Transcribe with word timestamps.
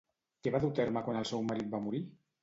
Què 0.45 0.53
va 0.53 0.61
dur 0.63 0.69
a 0.71 0.75
terme 0.79 1.03
quan 1.09 1.19
el 1.19 1.27
seu 1.31 1.43
marit 1.51 1.69
va 1.75 1.81
morir? 1.89 2.01